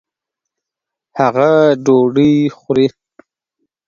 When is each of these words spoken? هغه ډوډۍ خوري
هغه 1.17 1.51
ډوډۍ 1.83 2.33
خوري 2.57 2.87